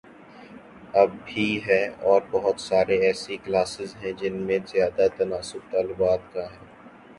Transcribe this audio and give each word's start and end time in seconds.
اب 0.93 1.09
بھی 1.25 1.45
ہے 1.67 1.81
اور 2.01 2.21
بہت 2.31 2.59
ساری 2.59 2.97
ایسی 2.97 3.37
کلاسز 3.37 3.95
ہیں 3.95 4.11
جن 4.11 4.41
میں 4.41 4.59
زیادہ 4.67 5.07
تناسب 5.17 5.71
طالبات 5.71 6.33
کا 6.33 6.51
ہے۔ 6.51 6.65